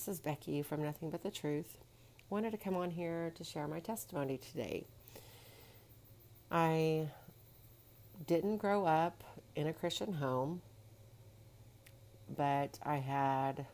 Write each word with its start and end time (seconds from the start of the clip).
This 0.00 0.16
is 0.16 0.20
Becky 0.20 0.62
from 0.62 0.82
Nothing 0.82 1.10
But 1.10 1.22
the 1.22 1.30
Truth. 1.30 1.76
Wanted 2.30 2.52
to 2.52 2.56
come 2.56 2.74
on 2.74 2.90
here 2.90 3.34
to 3.34 3.44
share 3.44 3.68
my 3.68 3.80
testimony 3.80 4.38
today. 4.38 4.86
I 6.50 7.08
didn't 8.26 8.56
grow 8.56 8.86
up 8.86 9.22
in 9.54 9.66
a 9.66 9.74
Christian 9.74 10.14
home, 10.14 10.62
but 12.34 12.78
I 12.82 12.96
had 12.96 13.66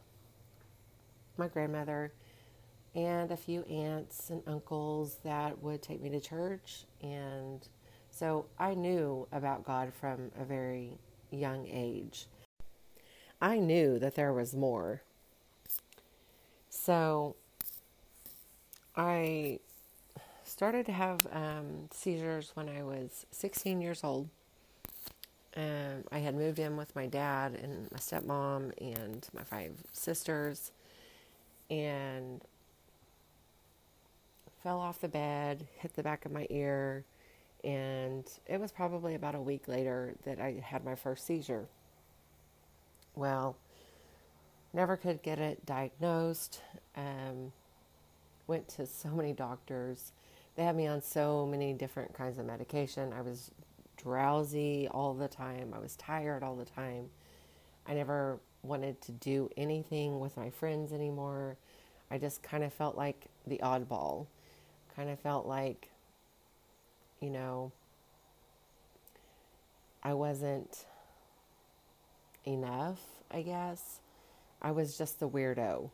my 1.36 1.46
grandmother 1.46 2.12
and 2.96 3.30
a 3.30 3.36
few 3.36 3.62
aunts 3.62 4.28
and 4.28 4.42
uncles 4.48 5.18
that 5.22 5.62
would 5.62 5.80
take 5.80 6.02
me 6.02 6.10
to 6.10 6.18
church. 6.18 6.86
And 7.02 7.64
so 8.10 8.46
I 8.58 8.74
knew 8.74 9.28
about 9.30 9.64
God 9.64 9.92
from 9.94 10.32
a 10.36 10.44
very 10.44 10.98
young 11.30 11.68
age. 11.68 12.26
I 13.40 13.60
knew 13.60 14.00
that 14.00 14.16
there 14.16 14.32
was 14.32 14.56
more. 14.56 15.02
So 16.86 17.34
I 18.94 19.58
started 20.44 20.86
to 20.86 20.92
have 20.92 21.18
um, 21.32 21.88
seizures 21.90 22.52
when 22.54 22.68
I 22.68 22.84
was 22.84 23.26
16 23.32 23.80
years 23.80 24.04
old. 24.04 24.28
Um, 25.56 26.04
I 26.12 26.18
had 26.18 26.36
moved 26.36 26.60
in 26.60 26.76
with 26.76 26.94
my 26.94 27.08
dad 27.08 27.58
and 27.60 27.90
my 27.90 27.98
stepmom 27.98 28.70
and 28.80 29.26
my 29.34 29.42
five 29.42 29.72
sisters, 29.92 30.70
and 31.68 32.40
fell 34.62 34.78
off 34.78 35.00
the 35.00 35.08
bed, 35.08 35.66
hit 35.78 35.96
the 35.96 36.04
back 36.04 36.24
of 36.24 36.30
my 36.30 36.46
ear, 36.50 37.04
and 37.64 38.30
it 38.46 38.60
was 38.60 38.70
probably 38.70 39.16
about 39.16 39.34
a 39.34 39.40
week 39.40 39.66
later 39.66 40.14
that 40.24 40.38
I 40.40 40.62
had 40.64 40.84
my 40.84 40.94
first 40.94 41.26
seizure. 41.26 41.66
Well, 43.16 43.56
never 44.76 44.96
could 44.96 45.22
get 45.22 45.38
it 45.38 45.64
diagnosed. 45.64 46.60
Um, 46.96 47.50
went 48.46 48.68
to 48.68 48.86
so 48.86 49.08
many 49.08 49.32
doctors. 49.32 50.12
They 50.54 50.64
had 50.64 50.76
me 50.76 50.86
on 50.86 51.00
so 51.00 51.46
many 51.46 51.72
different 51.72 52.12
kinds 52.12 52.38
of 52.38 52.44
medication. 52.44 53.12
I 53.12 53.22
was 53.22 53.50
drowsy 53.96 54.86
all 54.90 55.14
the 55.14 55.28
time. 55.28 55.72
I 55.74 55.78
was 55.78 55.96
tired 55.96 56.42
all 56.42 56.54
the 56.54 56.66
time. 56.66 57.08
I 57.86 57.94
never 57.94 58.38
wanted 58.62 59.00
to 59.02 59.12
do 59.12 59.48
anything 59.56 60.20
with 60.20 60.36
my 60.36 60.50
friends 60.50 60.92
anymore. 60.92 61.56
I 62.10 62.18
just 62.18 62.42
kind 62.42 62.62
of 62.62 62.72
felt 62.72 62.96
like 62.96 63.26
the 63.46 63.58
oddball. 63.62 64.26
Kind 64.94 65.08
of 65.08 65.18
felt 65.18 65.46
like, 65.46 65.88
you 67.20 67.30
know, 67.30 67.72
I 70.02 70.12
wasn't 70.14 70.84
enough, 72.46 73.00
I 73.30 73.42
guess. 73.42 74.00
I 74.60 74.70
was 74.72 74.96
just 74.96 75.20
the 75.20 75.28
weirdo 75.28 75.90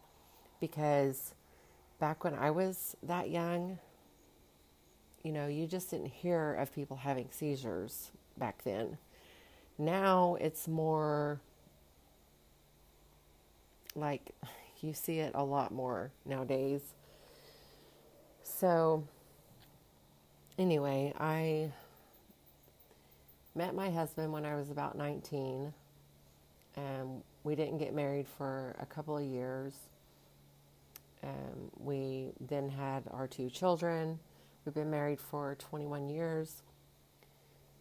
because 0.60 1.34
back 1.98 2.24
when 2.24 2.34
I 2.34 2.50
was 2.50 2.96
that 3.02 3.30
young, 3.30 3.78
you 5.22 5.32
know, 5.32 5.46
you 5.46 5.66
just 5.66 5.90
didn't 5.90 6.10
hear 6.12 6.54
of 6.54 6.74
people 6.74 6.96
having 6.96 7.28
seizures 7.30 8.10
back 8.36 8.62
then. 8.64 8.98
Now 9.78 10.36
it's 10.40 10.66
more 10.68 11.40
like 13.94 14.30
you 14.80 14.94
see 14.94 15.18
it 15.18 15.32
a 15.34 15.44
lot 15.44 15.72
more 15.72 16.10
nowadays. 16.24 16.80
So, 18.42 19.04
anyway, 20.58 21.12
I 21.18 21.70
met 23.54 23.74
my 23.74 23.90
husband 23.90 24.32
when 24.32 24.44
I 24.44 24.56
was 24.56 24.70
about 24.70 24.96
19 24.96 25.72
um, 26.76 27.22
we 27.44 27.54
didn't 27.54 27.78
get 27.78 27.94
married 27.94 28.26
for 28.26 28.76
a 28.80 28.86
couple 28.86 29.16
of 29.16 29.24
years. 29.24 29.74
Um, 31.22 31.70
we 31.76 32.32
then 32.40 32.68
had 32.68 33.04
our 33.10 33.26
two 33.26 33.50
children. 33.50 34.18
We've 34.64 34.74
been 34.74 34.90
married 34.90 35.20
for 35.20 35.56
21 35.58 36.08
years. 36.08 36.62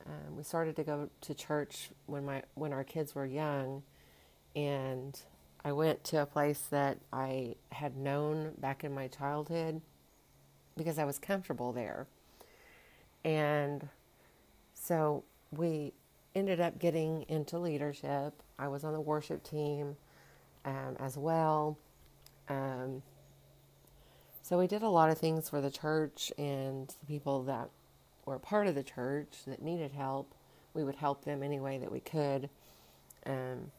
Um, 0.06 0.36
we 0.36 0.44
started 0.44 0.76
to 0.78 0.84
go 0.84 1.10
to 1.22 1.34
church 1.34 1.90
when 2.08 2.26
my 2.26 2.42
when 2.56 2.74
our 2.74 2.84
kids 2.84 3.14
were 3.14 3.26
young, 3.26 3.84
and 4.56 5.20
I 5.64 5.72
went 5.74 6.04
to 6.06 6.22
a 6.22 6.26
place 6.26 6.62
that 6.72 6.98
I 7.14 7.56
had 7.72 7.96
known 7.96 8.54
back 8.58 8.84
in 8.84 8.94
my 8.94 9.08
childhood 9.08 9.82
because 10.76 10.98
I 10.98 11.06
was 11.06 11.20
comfortable 11.20 11.72
there. 11.72 12.08
And 13.24 13.90
so 14.74 15.24
we 15.52 15.94
ended 16.34 16.60
up 16.60 16.80
getting 16.80 17.24
into 17.28 17.60
leadership. 17.60 18.42
I 18.62 18.68
was 18.68 18.84
on 18.84 18.94
the 18.94 19.02
worship 19.02 19.44
team 19.44 19.96
um, 20.66 20.96
as 21.00 21.18
well. 21.18 21.80
Um, 22.48 23.02
so 24.44 24.60
we 24.60 24.68
did 24.68 24.84
a 24.84 24.90
lot 24.90 25.10
of 25.10 25.18
things 25.18 25.50
for 25.50 25.62
the 25.62 25.72
church 25.72 26.32
and 26.38 26.88
the 26.88 27.06
people 27.08 27.44
that 27.44 27.70
were 28.26 28.38
part 28.38 28.68
of 28.68 28.76
the 28.76 28.84
church 28.84 29.40
that 29.48 29.64
needed 29.64 29.92
help. 29.92 30.36
We 30.76 30.84
would 30.84 30.96
help 30.96 31.26
them 31.26 31.42
any 31.42 31.60
way 31.60 31.80
that 31.80 31.92
we 31.92 32.02
could. 32.02 32.50
Um, 33.26 33.72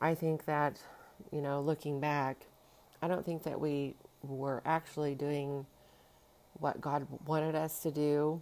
I 0.00 0.14
think 0.14 0.46
that, 0.46 0.80
you 1.30 1.42
know, 1.42 1.60
looking 1.60 2.00
back, 2.00 2.46
I 3.02 3.08
don't 3.08 3.24
think 3.24 3.42
that 3.42 3.60
we 3.60 3.94
were 4.22 4.62
actually 4.64 5.14
doing 5.14 5.66
what 6.54 6.80
God 6.80 7.06
wanted 7.26 7.54
us 7.54 7.80
to 7.80 7.90
do 7.90 8.40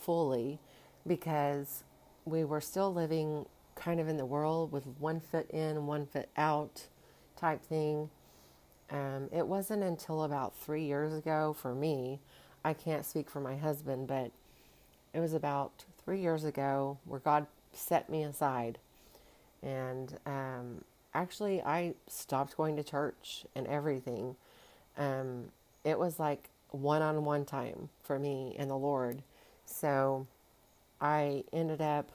fully 0.00 0.58
because 1.06 1.84
we 2.24 2.42
were 2.44 2.60
still 2.60 2.92
living 2.92 3.46
kind 3.82 4.00
of 4.00 4.08
in 4.08 4.16
the 4.16 4.26
world 4.26 4.72
with 4.72 4.86
one 4.98 5.20
foot 5.20 5.50
in, 5.50 5.86
one 5.86 6.06
foot 6.06 6.28
out 6.36 6.84
type 7.36 7.62
thing. 7.64 8.10
Um, 8.90 9.28
it 9.32 9.46
wasn't 9.46 9.82
until 9.82 10.22
about 10.22 10.54
three 10.54 10.84
years 10.84 11.14
ago 11.14 11.56
for 11.58 11.74
me, 11.74 12.20
I 12.64 12.74
can't 12.74 13.04
speak 13.04 13.28
for 13.28 13.40
my 13.40 13.56
husband, 13.56 14.06
but 14.06 14.30
it 15.12 15.20
was 15.20 15.34
about 15.34 15.84
three 16.04 16.20
years 16.20 16.44
ago 16.44 16.98
where 17.04 17.20
God 17.20 17.46
set 17.72 18.08
me 18.08 18.22
aside. 18.22 18.78
And 19.62 20.18
um, 20.26 20.84
actually, 21.14 21.62
I 21.62 21.94
stopped 22.06 22.56
going 22.56 22.76
to 22.76 22.84
church 22.84 23.44
and 23.54 23.66
everything. 23.66 24.36
Um, 24.96 25.46
it 25.84 25.98
was 25.98 26.20
like 26.20 26.50
one 26.70 27.02
on 27.02 27.24
one 27.24 27.44
time 27.44 27.88
for 28.02 28.18
me 28.18 28.54
and 28.58 28.70
the 28.70 28.76
Lord. 28.76 29.22
So 29.66 30.26
I 31.00 31.44
ended 31.52 31.80
up 31.80 32.10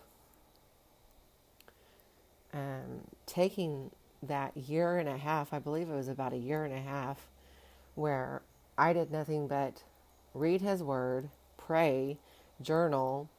um, 2.57 3.01
taking 3.27 3.91
that 4.23 4.57
year 4.57 4.97
and 4.97 5.07
a 5.07 5.17
half, 5.17 5.53
I 5.53 5.59
believe 5.59 5.89
it 5.89 5.95
was 5.95 6.07
about 6.07 6.33
a 6.33 6.37
year 6.37 6.65
and 6.65 6.73
a 6.73 6.81
half, 6.81 7.27
where 7.93 8.41
I 8.77 8.93
did 8.93 9.11
nothing 9.11 9.47
but 9.47 9.83
read 10.33 10.61
His 10.61 10.81
Word, 10.81 11.29
pray, 11.57 12.17
journal, 12.61 13.29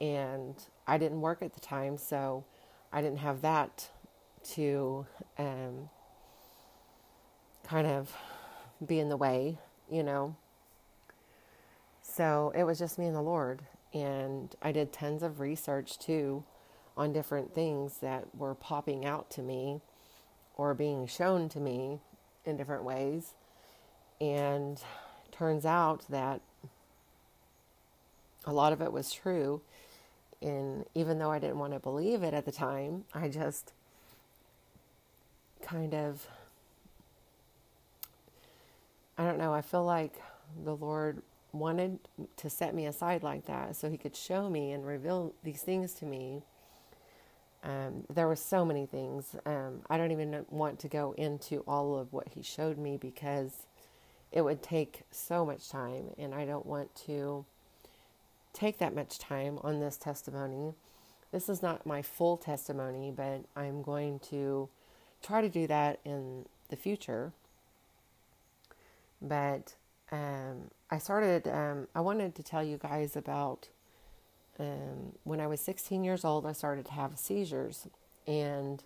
and 0.00 0.54
I 0.86 0.96
didn't 0.96 1.20
work 1.20 1.42
at 1.42 1.52
the 1.52 1.60
time, 1.60 1.98
so 1.98 2.44
I 2.92 3.02
didn't 3.02 3.18
have 3.18 3.42
that 3.42 3.90
to 4.52 5.06
um, 5.38 5.90
kind 7.64 7.86
of 7.86 8.14
be 8.84 8.98
in 8.98 9.10
the 9.10 9.16
way, 9.16 9.58
you 9.90 10.02
know. 10.02 10.34
So 12.00 12.52
it 12.56 12.64
was 12.64 12.78
just 12.78 12.98
me 12.98 13.06
and 13.06 13.16
the 13.16 13.22
Lord. 13.22 13.62
And 13.92 14.54
I 14.62 14.72
did 14.72 14.92
tons 14.92 15.22
of 15.22 15.40
research 15.40 15.98
too 15.98 16.44
on 16.96 17.12
different 17.12 17.54
things 17.54 17.98
that 17.98 18.34
were 18.34 18.54
popping 18.54 19.04
out 19.04 19.30
to 19.30 19.42
me 19.42 19.80
or 20.56 20.74
being 20.74 21.06
shown 21.06 21.48
to 21.50 21.60
me 21.60 22.00
in 22.44 22.56
different 22.56 22.84
ways. 22.84 23.34
And 24.20 24.80
turns 25.30 25.66
out 25.66 26.04
that 26.08 26.40
a 28.46 28.52
lot 28.52 28.72
of 28.72 28.80
it 28.80 28.92
was 28.92 29.12
true. 29.12 29.60
And 30.40 30.84
even 30.94 31.18
though 31.18 31.30
I 31.30 31.38
didn't 31.38 31.58
want 31.58 31.72
to 31.72 31.78
believe 31.78 32.22
it 32.22 32.32
at 32.32 32.44
the 32.44 32.52
time, 32.52 33.04
I 33.12 33.28
just 33.28 33.72
kind 35.62 35.94
of, 35.94 36.26
I 39.18 39.24
don't 39.24 39.38
know, 39.38 39.52
I 39.52 39.62
feel 39.62 39.84
like 39.84 40.20
the 40.64 40.76
Lord 40.76 41.22
wanted 41.52 41.98
to 42.36 42.50
set 42.50 42.74
me 42.74 42.86
aside 42.86 43.22
like 43.22 43.46
that 43.46 43.76
so 43.76 43.90
he 43.90 43.96
could 43.96 44.14
show 44.14 44.48
me 44.48 44.72
and 44.72 44.86
reveal 44.86 45.34
these 45.42 45.62
things 45.62 45.92
to 45.94 46.04
me. 46.04 46.42
Um, 47.62 48.04
there 48.12 48.28
were 48.28 48.36
so 48.36 48.64
many 48.64 48.86
things. 48.86 49.34
Um, 49.44 49.80
I 49.90 49.96
don't 49.96 50.12
even 50.12 50.46
want 50.50 50.78
to 50.80 50.88
go 50.88 51.14
into 51.16 51.64
all 51.66 51.98
of 51.98 52.12
what 52.12 52.28
he 52.28 52.42
showed 52.42 52.78
me 52.78 52.96
because 52.96 53.66
it 54.30 54.42
would 54.42 54.62
take 54.62 55.02
so 55.10 55.44
much 55.44 55.68
time, 55.68 56.10
and 56.18 56.34
I 56.34 56.44
don't 56.44 56.66
want 56.66 56.94
to 57.06 57.44
take 58.52 58.78
that 58.78 58.94
much 58.94 59.18
time 59.18 59.58
on 59.62 59.80
this 59.80 59.96
testimony. 59.96 60.74
This 61.32 61.48
is 61.48 61.62
not 61.62 61.86
my 61.86 62.02
full 62.02 62.36
testimony, 62.36 63.12
but 63.14 63.44
I'm 63.56 63.82
going 63.82 64.20
to 64.30 64.68
try 65.22 65.40
to 65.40 65.48
do 65.48 65.66
that 65.66 66.00
in 66.04 66.46
the 66.68 66.76
future. 66.76 67.32
But 69.20 69.74
um, 70.12 70.70
I 70.90 70.98
started, 70.98 71.48
um, 71.48 71.88
I 71.94 72.00
wanted 72.00 72.34
to 72.36 72.42
tell 72.42 72.62
you 72.62 72.78
guys 72.78 73.16
about 73.16 73.68
um, 74.58 75.12
when 75.24 75.40
I 75.40 75.46
was 75.46 75.60
16 75.60 76.04
years 76.04 76.24
old, 76.24 76.46
I 76.46 76.52
started 76.52 76.86
to 76.86 76.92
have 76.92 77.18
seizures. 77.18 77.86
And 78.26 78.82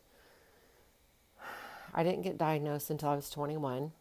I 1.95 2.03
didn't 2.03 2.23
get 2.23 2.39
diagnosed 2.39 2.91
until 2.91 3.11
I 3.11 3.17
was 3.17 3.31
21, 3.31 3.93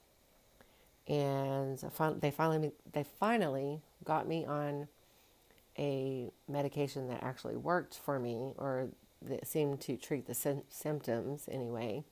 and 1.08 1.80
they 2.20 2.32
finally 2.32 2.72
they 2.92 3.04
finally 3.04 3.82
got 4.04 4.28
me 4.28 4.46
on 4.46 4.88
a 5.78 6.32
medication 6.48 7.08
that 7.08 7.24
actually 7.24 7.56
worked 7.56 7.96
for 7.98 8.20
me, 8.20 8.54
or 8.58 8.90
that 9.22 9.48
seemed 9.48 9.82
to 9.82 9.98
treat 9.98 10.28
the 10.28 10.34
sy- 10.34 10.64
symptoms 10.70 11.48
anyway. 11.52 12.04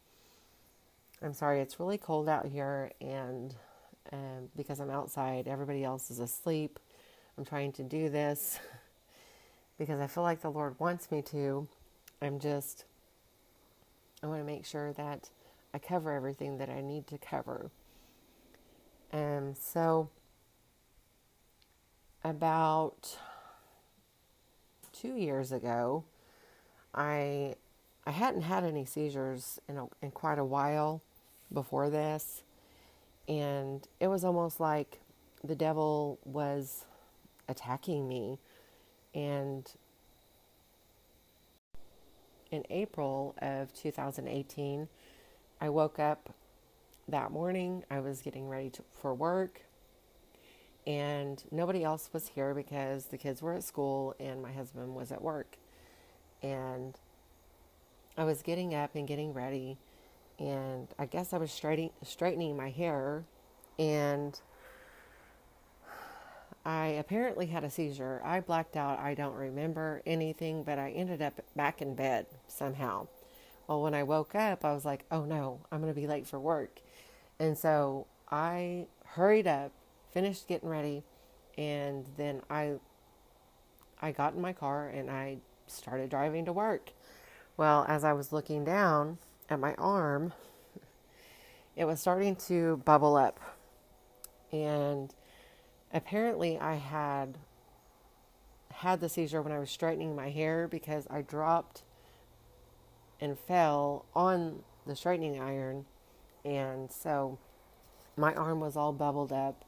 I'm 1.21 1.33
sorry, 1.33 1.62
it's 1.62 1.80
really 1.80 1.98
cold 1.98 2.30
out 2.30 2.45
here, 2.48 2.92
and 3.01 3.53
um, 4.12 4.50
because 4.56 4.80
I'm 4.80 4.89
outside, 4.89 5.48
everybody 5.48 5.83
else 5.83 6.10
is 6.10 6.19
asleep. 6.19 6.80
I'm 7.38 7.45
trying 7.45 7.71
to 7.74 7.83
do 7.83 8.10
this 8.10 8.60
because 9.77 10.00
I 10.00 10.07
feel 10.07 10.24
like 10.24 10.41
the 10.41 10.51
Lord 10.51 10.79
wants 10.79 11.12
me 11.12 11.21
to. 11.24 11.68
I'm 12.21 12.39
just, 12.39 12.85
I 14.24 14.27
want 14.27 14.39
to 14.41 14.45
make 14.45 14.65
sure 14.65 14.94
that 14.94 15.29
I 15.74 15.79
cover 15.79 16.12
everything 16.12 16.57
that 16.57 16.69
I 16.69 16.81
need 16.81 17.07
to 17.07 17.18
cover. 17.18 17.69
And 19.12 19.56
so, 19.57 20.09
about 22.24 23.18
two 24.91 25.15
years 25.15 25.51
ago, 25.51 26.03
I 26.94 27.56
I 28.06 28.12
hadn't 28.12 28.41
had 28.41 28.63
any 28.63 28.85
seizures 28.85 29.59
in 29.68 29.77
a, 29.77 29.88
in 30.01 30.12
quite 30.12 30.39
a 30.39 30.45
while 30.45 31.01
before 31.53 31.89
this, 31.89 32.41
and 33.27 33.85
it 34.00 34.07
was 34.07 34.24
almost 34.24 34.59
like 34.59 35.00
the 35.44 35.56
devil 35.56 36.18
was 36.25 36.85
attacking 37.47 38.07
me, 38.07 38.39
and 39.17 39.67
in 42.51 42.63
April 42.69 43.35
of 43.41 43.73
2018, 43.73 44.87
I 45.59 45.69
woke 45.69 45.97
up 45.97 46.29
that 47.07 47.31
morning. 47.31 47.83
I 47.89 47.99
was 47.99 48.21
getting 48.21 48.47
ready 48.47 48.69
to, 48.69 48.83
for 48.93 49.15
work, 49.15 49.63
and 50.85 51.43
nobody 51.51 51.83
else 51.83 52.11
was 52.13 52.27
here 52.27 52.53
because 52.53 53.05
the 53.05 53.17
kids 53.17 53.41
were 53.41 53.53
at 53.53 53.63
school 53.63 54.15
and 54.19 54.41
my 54.41 54.51
husband 54.51 54.93
was 54.93 55.11
at 55.11 55.21
work. 55.21 55.57
And 56.43 56.95
I 58.17 58.23
was 58.23 58.43
getting 58.43 58.75
up 58.75 58.93
and 58.93 59.07
getting 59.07 59.33
ready, 59.33 59.79
and 60.37 60.87
I 60.99 61.07
guess 61.07 61.33
I 61.33 61.37
was 61.39 61.51
straightening, 61.51 61.89
straightening 62.03 62.55
my 62.55 62.69
hair, 62.69 63.23
and 63.79 64.39
I 66.67 66.87
apparently 66.87 67.45
had 67.45 67.63
a 67.63 67.69
seizure. 67.69 68.21
I 68.25 68.41
blacked 68.41 68.75
out. 68.75 68.99
I 68.99 69.13
don't 69.13 69.35
remember 69.35 70.01
anything, 70.05 70.63
but 70.63 70.77
I 70.77 70.91
ended 70.91 71.21
up 71.21 71.39
back 71.55 71.81
in 71.81 71.95
bed 71.95 72.25
somehow. 72.49 73.07
Well, 73.67 73.81
when 73.81 73.93
I 73.93 74.03
woke 74.03 74.35
up, 74.35 74.65
I 74.65 74.73
was 74.73 74.83
like, 74.83 75.05
oh 75.09 75.23
no, 75.23 75.61
I'm 75.71 75.79
going 75.79 75.93
to 75.93 75.99
be 75.99 76.07
late 76.07 76.27
for 76.27 76.41
work. 76.41 76.81
And 77.39 77.57
so 77.57 78.05
I 78.29 78.87
hurried 79.05 79.47
up, 79.47 79.71
finished 80.11 80.49
getting 80.49 80.67
ready, 80.67 81.03
and 81.57 82.05
then 82.17 82.41
I 82.49 82.73
I 84.01 84.11
got 84.11 84.33
in 84.33 84.41
my 84.41 84.51
car 84.51 84.89
and 84.89 85.09
I 85.09 85.37
started 85.67 86.09
driving 86.09 86.43
to 86.45 86.53
work. 86.53 86.91
Well, 87.55 87.85
as 87.87 88.03
I 88.03 88.11
was 88.11 88.33
looking 88.33 88.65
down 88.65 89.19
at 89.49 89.61
my 89.61 89.73
arm, 89.75 90.33
it 91.77 91.85
was 91.85 92.01
starting 92.01 92.35
to 92.47 92.81
bubble 92.83 93.15
up. 93.15 93.39
And 94.51 95.13
apparently 95.94 96.60
I 96.60 96.75
had 96.75 97.38
had 98.72 99.00
the 99.00 99.10
seizure 99.10 99.42
when 99.42 99.51
I 99.51 99.60
was 99.60 99.72
straightening 99.72 100.16
my 100.16 100.30
hair 100.30 100.68
because 100.68 101.07
I 101.10 101.22
dropped 101.22 101.84
and 103.19 103.38
fell 103.38 104.06
on 104.16 104.63
the 104.86 104.95
straightening 104.95 105.42
iron. 105.42 105.86
And 106.45 106.92
so 106.92 107.39
my 108.16 108.34
arm 108.36 108.60
was 108.60 108.78
all 108.78 108.94
bubbled 108.94 109.34
up 109.34 109.66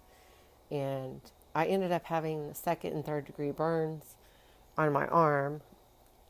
and 0.70 1.22
I 1.56 1.66
ended 1.66 1.92
up 1.92 2.06
having 2.06 2.54
second 2.54 2.94
and 2.94 3.06
third 3.06 3.26
degree 3.26 3.52
burns 3.52 4.16
on 4.78 4.94
my 4.94 5.08
arm. 5.08 5.62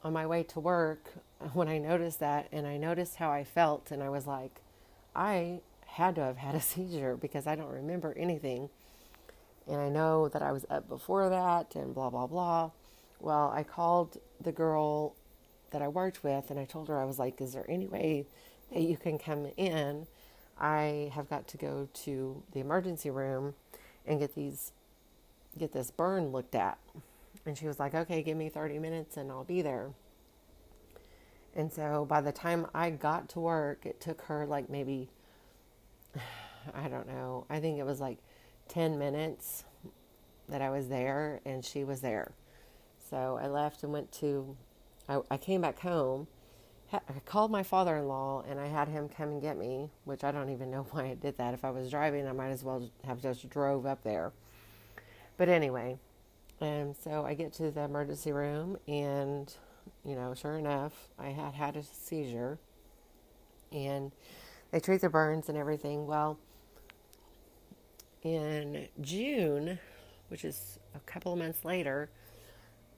On 0.02 0.14
my 0.14 0.26
way 0.26 0.44
to 0.44 0.62
work 0.62 1.10
when 1.54 1.68
I 1.68 1.78
noticed 1.78 2.22
that 2.22 2.48
and 2.54 2.66
I 2.66 2.78
noticed 2.78 3.18
how 3.18 3.30
I 3.30 3.44
felt 3.44 3.92
and 3.92 4.02
I 4.02 4.10
was 4.10 4.26
like 4.26 4.62
I 5.14 5.60
had 5.86 6.16
to 6.16 6.22
have 6.22 6.38
had 6.38 6.56
a 6.56 6.62
seizure 6.62 7.18
because 7.18 7.46
I 7.46 7.56
don't 7.56 7.72
remember 7.72 8.14
anything 8.18 8.70
and 9.70 9.80
I 9.80 9.90
know 9.90 10.28
that 10.30 10.42
I 10.42 10.52
was 10.52 10.66
up 10.70 10.90
before 10.90 11.30
that 11.30 11.76
and 11.76 11.94
blah, 11.94 12.10
blah, 12.10 12.26
blah. 12.26 12.72
Well, 13.20 13.52
I 13.54 13.64
called 13.64 14.18
the 14.42 14.52
girl 14.52 15.16
that 15.72 15.82
I 15.82 15.88
worked 15.88 16.24
with 16.24 16.50
and 16.50 16.60
I 16.60 16.66
told 16.66 16.88
her, 16.88 17.00
I 17.00 17.06
was 17.06 17.20
like, 17.20 17.40
is 17.40 17.54
there 17.54 17.70
any 17.70 17.86
way 17.86 18.26
that 18.74 18.82
you 18.82 18.98
can 18.98 19.20
come 19.20 19.52
in? 19.58 20.08
I 20.60 21.12
have 21.14 21.30
got 21.30 21.48
to 21.50 21.58
go 21.58 21.88
to 21.94 22.44
the 22.52 22.60
emergency 22.60 23.12
room 23.12 23.54
and 24.08 24.20
get 24.20 24.34
these, 24.34 24.72
get 25.58 25.72
this 25.72 25.92
burn 25.92 26.32
looked 26.32 26.56
at. 26.56 26.80
And 27.46 27.56
she 27.56 27.68
was 27.68 27.80
like, 27.80 27.94
okay, 27.94 28.24
give 28.24 28.38
me 28.38 28.50
30 28.50 28.80
minutes 28.80 29.18
and 29.18 29.30
I'll 29.30 29.44
be 29.44 29.62
there. 29.62 29.92
And 31.56 31.72
so 31.72 32.06
by 32.06 32.22
the 32.22 32.32
time 32.32 32.66
I 32.74 32.90
got 32.90 33.30
to 33.30 33.40
work, 33.40 33.86
it 33.86 34.02
took 34.02 34.24
her 34.24 34.48
like 34.48 34.68
maybe, 34.68 35.10
I 36.74 36.88
don't 36.88 37.08
know, 37.08 37.46
I 37.52 37.60
think 37.60 37.78
it 37.78 37.86
was 37.86 38.00
like 38.00 38.18
10 38.70 38.98
minutes 38.98 39.66
that 40.48 40.62
I 40.62 40.70
was 40.70 40.88
there 40.88 41.42
and 41.46 41.64
she 41.64 41.84
was 41.84 42.02
there. 42.02 42.32
So 43.10 43.40
I 43.42 43.48
left 43.48 43.84
and 43.84 43.92
went 43.92 44.12
to, 44.14 44.56
I, 45.08 45.20
I 45.32 45.38
came 45.38 45.62
back 45.62 45.80
home. 45.80 46.28
I 46.92 47.20
called 47.26 47.52
my 47.52 47.62
father 47.62 47.98
in 47.98 48.08
law 48.08 48.44
and 48.50 48.60
I 48.60 48.68
had 48.68 48.88
him 48.88 49.10
come 49.10 49.30
and 49.30 49.42
get 49.42 49.58
me, 49.58 49.90
which 50.06 50.24
I 50.24 50.32
don't 50.32 50.50
even 50.50 50.72
know 50.72 50.88
why 50.92 51.06
I 51.06 51.14
did 51.16 51.38
that. 51.38 51.54
If 51.54 51.66
I 51.66 51.72
was 51.72 51.90
driving, 51.90 52.28
I 52.28 52.32
might 52.32 52.50
as 52.50 52.64
well 52.64 52.90
have 53.06 53.22
just 53.22 53.50
drove 53.50 53.86
up 53.86 54.04
there. 54.04 54.32
But 55.38 55.50
anyway, 55.50 55.98
and 56.60 56.96
so 56.96 57.26
I 57.26 57.34
get 57.34 57.54
to 57.54 57.72
the 57.72 57.82
emergency 57.82 58.32
room 58.32 58.78
and, 58.88 59.54
you 60.04 60.16
know, 60.16 60.34
sure 60.34 60.58
enough, 60.58 60.94
I 61.18 61.30
had 61.30 61.54
had 61.54 61.76
a 61.76 61.84
seizure 61.84 62.60
and 63.72 64.12
they 64.72 64.80
treat 64.80 65.02
the 65.02 65.10
burns 65.10 65.50
and 65.50 65.58
everything. 65.58 66.06
Well, 66.06 66.38
in 68.24 68.88
June, 69.02 69.80
which 70.28 70.44
is 70.46 70.80
a 70.96 71.00
couple 71.00 71.34
of 71.34 71.40
months 71.40 71.64
later, 71.64 72.10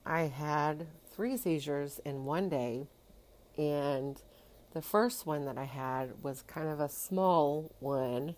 I 0.05 0.23
had 0.23 0.87
three 1.11 1.37
seizures 1.37 1.99
in 2.05 2.25
one 2.25 2.49
day. 2.49 2.87
And 3.57 4.21
the 4.73 4.81
first 4.81 5.25
one 5.25 5.45
that 5.45 5.57
I 5.57 5.65
had 5.65 6.23
was 6.23 6.41
kind 6.41 6.69
of 6.69 6.79
a 6.79 6.89
small 6.89 7.71
one. 7.79 8.35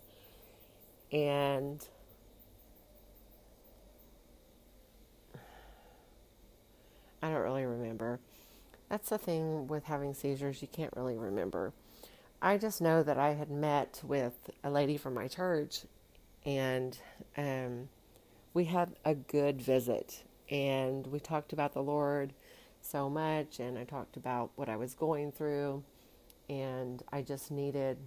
And 1.12 1.86
I 7.22 7.30
don't 7.30 7.42
really 7.42 7.66
remember. 7.66 8.20
That's 8.90 9.10
the 9.10 9.18
thing 9.18 9.68
with 9.68 9.86
having 9.86 10.14
seizures, 10.14 10.62
you 10.62 10.68
can't 10.68 10.94
really 10.96 11.18
remember. 11.18 11.74
I 12.42 12.58
just 12.58 12.82
know 12.82 13.02
that 13.04 13.18
I 13.18 13.34
had 13.34 13.50
met 13.50 14.02
with 14.04 14.50
a 14.64 14.70
lady 14.70 14.98
from 14.98 15.14
my 15.14 15.30
church 15.30 15.86
and 16.46 16.98
um, 17.38 17.90
we 18.54 18.66
had 18.66 18.96
a 19.06 19.16
good 19.16 19.62
visit. 19.62 20.24
And 20.50 21.08
we 21.08 21.20
talked 21.20 21.54
about 21.54 21.74
the 21.74 21.82
Lord 21.82 22.34
so 22.82 23.10
much, 23.10 23.60
and 23.60 23.78
I 23.78 23.86
talked 23.86 24.18
about 24.18 24.52
what 24.56 24.70
I 24.70 24.76
was 24.76 24.94
going 24.94 25.32
through, 25.32 25.84
and 26.50 27.02
I 27.12 27.22
just 27.22 27.50
needed. 27.50 27.98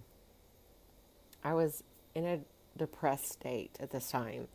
I 1.43 1.53
was 1.53 1.83
in 2.13 2.25
a 2.25 2.39
depressed 2.77 3.33
state 3.33 3.75
at 3.79 3.91
this 3.91 4.09
time. 4.09 4.47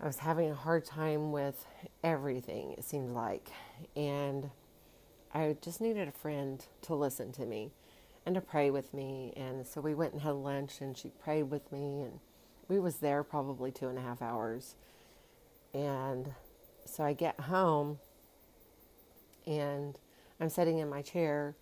I 0.00 0.06
was 0.06 0.18
having 0.18 0.50
a 0.50 0.54
hard 0.54 0.84
time 0.84 1.32
with 1.32 1.66
everything, 2.02 2.74
it 2.78 2.84
seemed 2.84 3.14
like. 3.14 3.48
And 3.96 4.50
I 5.32 5.56
just 5.60 5.80
needed 5.80 6.08
a 6.08 6.12
friend 6.12 6.64
to 6.82 6.94
listen 6.94 7.32
to 7.32 7.46
me 7.46 7.72
and 8.26 8.34
to 8.34 8.40
pray 8.40 8.70
with 8.70 8.94
me. 8.94 9.32
And 9.36 9.66
so 9.66 9.80
we 9.80 9.94
went 9.94 10.12
and 10.12 10.22
had 10.22 10.34
lunch, 10.34 10.80
and 10.80 10.96
she 10.96 11.10
prayed 11.10 11.44
with 11.44 11.70
me. 11.72 12.02
And 12.02 12.20
we 12.68 12.78
was 12.78 12.96
there 12.96 13.22
probably 13.22 13.70
two 13.70 13.88
and 13.88 13.98
a 13.98 14.02
half 14.02 14.22
hours. 14.22 14.74
And 15.72 16.32
so 16.86 17.04
i 17.04 17.12
get 17.12 17.38
home 17.40 17.98
and 19.46 19.98
i'm 20.40 20.48
sitting 20.48 20.78
in 20.78 20.88
my 20.88 21.02
chair 21.02 21.54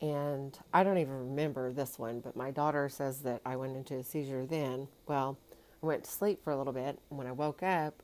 and 0.00 0.58
i 0.72 0.82
don't 0.82 0.98
even 0.98 1.28
remember 1.28 1.72
this 1.72 1.98
one 1.98 2.20
but 2.20 2.36
my 2.36 2.50
daughter 2.50 2.88
says 2.88 3.20
that 3.20 3.40
i 3.44 3.54
went 3.56 3.76
into 3.76 3.94
a 3.94 4.02
seizure 4.02 4.46
then. 4.46 4.88
Well 5.06 5.38
i 5.82 5.86
went 5.86 6.04
to 6.04 6.10
sleep 6.10 6.42
for 6.42 6.52
a 6.52 6.56
little 6.56 6.72
bit. 6.72 6.98
When 7.08 7.26
i 7.26 7.32
woke 7.32 7.62
up 7.62 8.02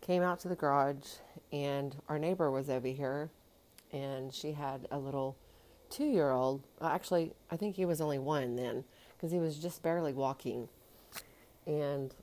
came 0.00 0.22
out 0.22 0.40
to 0.40 0.48
the 0.48 0.56
garage 0.56 1.16
and 1.52 1.96
our 2.08 2.18
neighbor 2.18 2.50
was 2.50 2.68
over 2.68 2.88
here 2.88 3.30
and 3.92 4.32
she 4.32 4.52
had 4.52 4.86
a 4.90 4.98
little 4.98 5.36
two 5.90 6.06
year 6.06 6.30
old 6.30 6.62
actually 6.80 7.32
i 7.50 7.56
think 7.56 7.76
he 7.76 7.84
was 7.84 8.00
only 8.00 8.18
one 8.18 8.56
then 8.56 8.82
because 9.14 9.30
he 9.30 9.38
was 9.38 9.58
just 9.58 9.82
barely 9.82 10.12
walking 10.12 10.68
and 11.66 12.14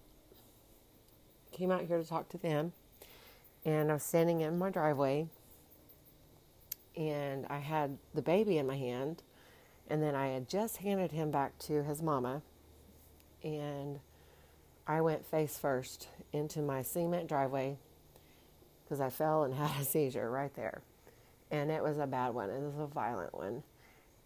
came 1.52 1.72
out 1.72 1.82
here 1.84 1.98
to 1.98 2.06
talk 2.08 2.30
to 2.30 2.38
them. 2.38 2.74
And 3.66 3.92
I 3.92 3.96
was 3.96 4.04
standing 4.04 4.42
in 4.42 4.58
my 4.58 4.70
driveway 4.70 5.28
and 6.96 7.46
I 7.50 7.60
had 7.60 7.98
the 8.14 8.22
baby 8.22 8.58
in 8.58 8.68
my 8.68 8.78
hand 8.78 9.24
And 9.90 10.04
then 10.04 10.16
I 10.16 10.30
had 10.30 10.50
just 10.50 10.78
handed 10.78 11.12
him 11.12 11.32
back 11.32 11.58
to 11.60 11.84
his 11.84 12.02
mama, 12.02 12.42
and 13.44 14.00
I 14.88 15.02
went 15.02 15.26
face 15.26 15.58
first 15.58 16.10
into 16.34 16.62
my 16.62 16.82
cement 16.84 17.28
driveway 17.30 17.78
because 18.84 19.02
I 19.02 19.10
fell 19.10 19.44
and 19.44 19.54
had 19.56 19.82
a 19.82 19.86
seizure 19.86 20.30
right 20.30 20.54
there. 20.56 20.82
And 21.52 21.72
it 21.72 21.84
was 21.84 21.98
a 22.00 22.08
bad 22.08 22.30
one, 22.34 22.50
it 22.50 22.62
was 22.62 22.80
a 22.80 22.88
violent 22.88 23.34
one. 23.36 23.64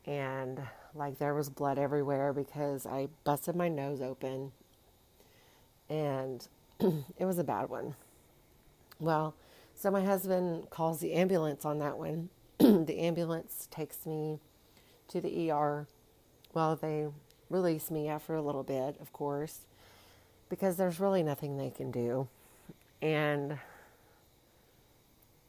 And 0.05 0.62
like 0.96 1.20
there 1.20 1.34
was 1.34 1.50
blood 1.50 1.79
everywhere 1.79 2.34
because 2.34 2.86
I 2.86 3.10
busted 3.24 3.55
my 3.55 3.70
nose 3.70 4.01
open, 4.01 4.51
and 5.89 6.47
it 6.79 7.25
was 7.25 7.39
a 7.39 7.43
bad 7.43 7.69
one. 7.69 7.95
Well, 8.99 9.35
so 9.75 9.91
my 9.91 10.03
husband 10.03 10.69
calls 10.69 10.99
the 10.99 11.13
ambulance 11.13 11.65
on 11.65 11.79
that 11.79 11.97
one. 11.97 12.29
the 12.59 12.99
ambulance 12.99 13.67
takes 13.71 14.05
me 14.05 14.39
to 15.09 15.19
the 15.19 15.51
ER. 15.51 15.87
Well, 16.53 16.75
they 16.75 17.07
release 17.49 17.91
me 17.91 18.07
after 18.07 18.35
a 18.35 18.41
little 18.41 18.63
bit, 18.63 18.95
of 19.01 19.11
course, 19.11 19.61
because 20.49 20.77
there's 20.77 20.99
really 20.99 21.23
nothing 21.23 21.57
they 21.57 21.69
can 21.69 21.91
do. 21.91 22.27
And 23.01 23.57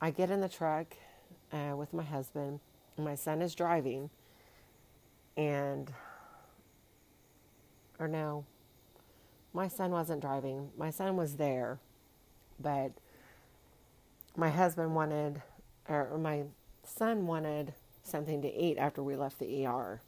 I 0.00 0.10
get 0.10 0.30
in 0.30 0.40
the 0.40 0.48
truck 0.48 0.96
uh, 1.52 1.76
with 1.76 1.94
my 1.94 2.02
husband. 2.02 2.60
My 2.98 3.14
son 3.14 3.42
is 3.42 3.54
driving, 3.54 4.10
and 5.36 5.92
or 7.98 8.08
no, 8.08 8.44
my 9.54 9.68
son 9.68 9.92
wasn't 9.92 10.20
driving. 10.20 10.70
My 10.76 10.90
son 10.90 11.16
was 11.16 11.36
there, 11.36 11.78
but 12.60 12.92
my 14.36 14.50
husband 14.50 14.94
wanted, 14.94 15.40
or 15.88 16.18
my 16.18 16.42
son 16.82 17.26
wanted 17.26 17.72
something 18.02 18.42
to 18.42 18.52
eat 18.52 18.76
after 18.76 19.02
we 19.02 19.14
left 19.14 19.38
the 19.38 19.64
ER. 19.64 20.00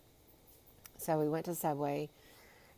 So 0.98 1.18
we 1.18 1.28
went 1.28 1.44
to 1.46 1.54
Subway, 1.54 2.10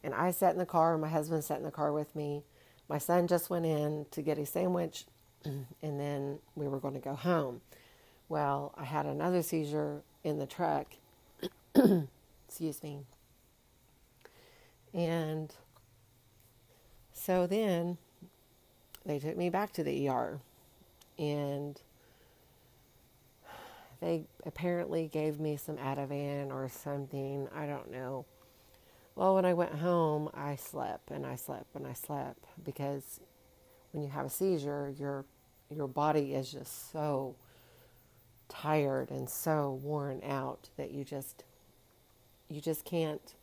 and 0.04 0.14
I 0.14 0.30
sat 0.30 0.52
in 0.52 0.58
the 0.58 0.66
car. 0.66 0.92
And 0.92 1.00
my 1.00 1.08
husband 1.08 1.42
sat 1.42 1.56
in 1.56 1.64
the 1.64 1.70
car 1.70 1.90
with 1.90 2.14
me. 2.14 2.42
My 2.88 2.98
son 2.98 3.26
just 3.26 3.48
went 3.48 3.64
in 3.64 4.06
to 4.10 4.20
get 4.20 4.38
a 4.38 4.44
sandwich, 4.44 5.06
and 5.44 5.66
then 5.82 6.38
we 6.54 6.68
were 6.68 6.78
going 6.78 6.94
to 6.94 7.00
go 7.00 7.14
home. 7.14 7.62
Well, 8.28 8.74
I 8.76 8.84
had 8.84 9.06
another 9.06 9.42
seizure 9.42 10.02
in 10.22 10.38
the 10.38 10.46
truck. 10.46 10.86
Excuse 12.46 12.82
me. 12.82 13.00
And 14.92 15.54
so 17.18 17.46
then 17.46 17.98
they 19.04 19.18
took 19.18 19.36
me 19.36 19.50
back 19.50 19.72
to 19.72 19.82
the 19.82 20.08
ER 20.08 20.40
and 21.18 21.80
they 24.00 24.24
apparently 24.46 25.08
gave 25.08 25.40
me 25.40 25.56
some 25.56 25.76
Ativan 25.76 26.52
or 26.52 26.68
something. 26.68 27.48
I 27.54 27.66
don't 27.66 27.90
know. 27.90 28.24
Well, 29.16 29.34
when 29.34 29.44
I 29.44 29.54
went 29.54 29.74
home, 29.74 30.30
I 30.32 30.54
slept 30.54 31.10
and 31.10 31.26
I 31.26 31.34
slept 31.34 31.74
and 31.74 31.86
I 31.86 31.92
slept 31.92 32.44
because 32.64 33.18
when 33.90 34.04
you 34.04 34.10
have 34.10 34.26
a 34.26 34.30
seizure, 34.30 34.94
your 34.96 35.24
your 35.74 35.88
body 35.88 36.34
is 36.34 36.52
just 36.52 36.92
so 36.92 37.34
tired 38.48 39.10
and 39.10 39.28
so 39.28 39.78
worn 39.82 40.22
out 40.24 40.70
that 40.76 40.92
you 40.92 41.04
just 41.04 41.44
you 42.48 42.60
just 42.60 42.84
can't 42.84 43.34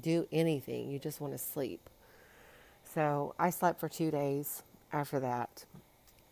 do 0.00 0.26
anything. 0.32 0.90
You 0.90 0.98
just 0.98 1.20
want 1.20 1.32
to 1.32 1.38
sleep. 1.38 1.88
So 2.92 3.34
I 3.38 3.50
slept 3.50 3.78
for 3.78 3.88
two 3.88 4.10
days 4.10 4.62
after 4.92 5.20
that 5.20 5.64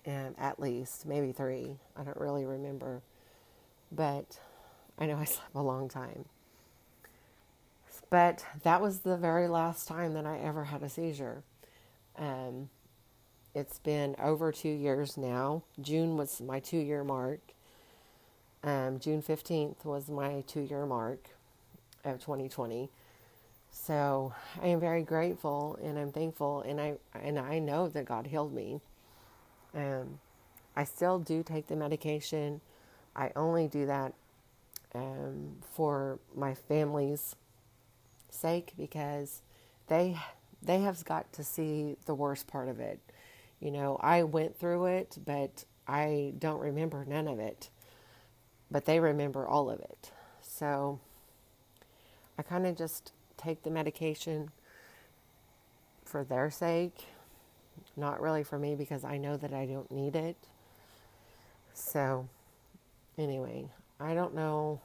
and 0.04 0.34
at 0.38 0.58
least 0.58 1.06
maybe 1.06 1.30
three. 1.30 1.76
I 1.96 2.02
don't 2.02 2.16
really 2.16 2.44
remember, 2.44 3.02
but 3.92 4.40
I 4.98 5.06
know 5.06 5.16
I 5.20 5.24
slept 5.24 5.54
a 5.54 5.62
long 5.62 5.88
time. 5.88 6.24
But 8.10 8.44
that 8.62 8.80
was 8.80 9.00
the 9.00 9.16
very 9.16 9.48
last 9.48 9.86
time 9.86 10.14
that 10.14 10.26
I 10.26 10.38
ever 10.38 10.64
had 10.64 10.82
a 10.82 10.88
seizure. 10.88 11.42
Um, 12.16 12.70
it's 13.54 13.78
been 13.78 14.16
over 14.18 14.50
two 14.50 14.68
years 14.68 15.16
now. 15.16 15.62
June 15.80 16.16
was 16.16 16.40
my 16.40 16.58
two 16.58 16.78
year 16.78 17.04
mark. 17.04 17.40
Um, 18.64 18.98
June 18.98 19.22
15th 19.22 19.84
was 19.84 20.08
my 20.08 20.42
two 20.46 20.60
year 20.62 20.86
mark 20.86 21.28
of 22.04 22.18
2020. 22.18 22.90
So 23.80 24.34
I 24.60 24.66
am 24.66 24.80
very 24.80 25.02
grateful 25.02 25.78
and 25.82 25.98
I'm 25.98 26.12
thankful 26.12 26.60
and 26.60 26.80
I 26.80 26.96
and 27.14 27.38
I 27.38 27.58
know 27.58 27.88
that 27.88 28.04
God 28.04 28.26
healed 28.26 28.52
me. 28.52 28.80
Um, 29.74 30.18
I 30.76 30.84
still 30.84 31.18
do 31.18 31.42
take 31.42 31.68
the 31.68 31.76
medication. 31.76 32.60
I 33.16 33.30
only 33.34 33.66
do 33.66 33.86
that 33.86 34.12
um, 34.94 35.56
for 35.72 36.18
my 36.36 36.54
family's 36.54 37.34
sake 38.28 38.72
because 38.76 39.42
they 39.86 40.18
they 40.60 40.80
have 40.80 41.02
got 41.04 41.32
to 41.34 41.44
see 41.44 41.96
the 42.04 42.14
worst 42.14 42.46
part 42.46 42.68
of 42.68 42.80
it. 42.80 43.00
You 43.58 43.70
know, 43.70 43.96
I 44.00 44.24
went 44.24 44.58
through 44.58 44.86
it, 44.86 45.16
but 45.24 45.64
I 45.86 46.34
don't 46.38 46.60
remember 46.60 47.04
none 47.06 47.26
of 47.26 47.38
it. 47.38 47.70
But 48.70 48.84
they 48.84 49.00
remember 49.00 49.46
all 49.46 49.70
of 49.70 49.80
it. 49.80 50.10
So 50.42 51.00
I 52.36 52.42
kind 52.42 52.66
of 52.66 52.76
just 52.76 53.12
take 53.38 53.62
the 53.62 53.70
medication 53.70 54.50
for 56.04 56.24
their 56.24 56.50
sake 56.50 57.06
not 57.98 58.20
really 58.20 58.44
for 58.44 58.58
me 58.58 58.74
because 58.74 59.04
I 59.04 59.18
know 59.18 59.36
that 59.36 59.52
I 59.52 59.66
don't 59.66 59.90
need 59.90 60.16
it. 60.16 60.36
So, 61.74 62.28
anyway, 63.16 63.66
I 64.00 64.14
don't 64.14 64.34
know 64.34 64.80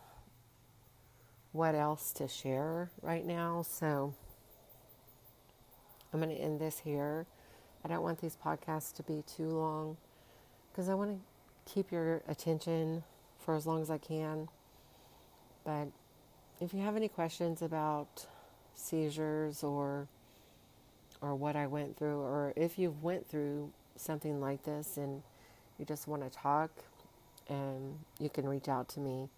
what 1.51 1.75
else 1.75 2.11
to 2.13 2.27
share 2.27 2.89
right 3.01 3.25
now. 3.25 3.63
So, 3.67 4.13
I'm 6.11 6.19
going 6.19 6.35
to 6.35 6.41
end 6.41 6.59
this 6.59 6.79
here. 6.79 7.25
I 7.85 7.87
don't 7.87 8.03
want 8.03 8.19
these 8.19 8.37
podcasts 8.43 8.93
to 8.95 9.03
be 9.03 9.23
too 9.23 9.49
long 9.49 9.97
because 10.71 10.89
I 10.89 10.93
want 10.93 11.11
to 11.11 11.73
keep 11.73 11.91
your 11.91 12.23
attention 12.27 13.03
for 13.39 13.55
as 13.55 13.65
long 13.65 13.81
as 13.81 13.89
I 13.89 13.97
can. 13.97 14.47
But 15.63 15.87
if 16.59 16.73
you 16.73 16.81
have 16.81 16.95
any 16.95 17.07
questions 17.07 17.61
about 17.61 18.27
seizures 18.75 19.63
or 19.63 20.07
or 21.21 21.35
what 21.35 21.55
I 21.55 21.67
went 21.67 21.97
through, 21.97 22.19
or 22.19 22.53
if 22.57 22.77
you've 22.77 23.01
went 23.01 23.29
through 23.29 23.71
something 23.95 24.41
like 24.41 24.63
this 24.63 24.97
and 24.97 25.23
you 25.79 25.85
just 25.85 26.07
want 26.07 26.21
to 26.21 26.29
talk, 26.29 26.69
and 27.47 27.99
you 28.19 28.29
can 28.29 28.47
reach 28.47 28.67
out 28.67 28.89
to 28.89 28.99
me. 28.99 29.29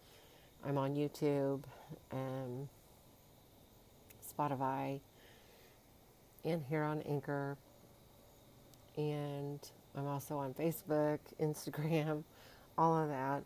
I'm 0.65 0.77
on 0.77 0.95
YouTube 0.95 1.63
and 2.11 2.67
Spotify 4.27 4.99
and 6.43 6.63
here 6.69 6.83
on 6.83 7.01
Anchor. 7.01 7.57
And 8.97 9.59
I'm 9.95 10.07
also 10.07 10.37
on 10.37 10.53
Facebook, 10.53 11.19
Instagram, 11.41 12.23
all 12.77 12.97
of 12.97 13.09
that. 13.09 13.43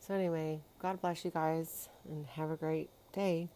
So, 0.00 0.14
anyway, 0.14 0.60
God 0.80 1.00
bless 1.00 1.24
you 1.24 1.30
guys 1.30 1.88
and 2.08 2.26
have 2.26 2.50
a 2.50 2.56
great 2.56 2.90
day. 3.12 3.48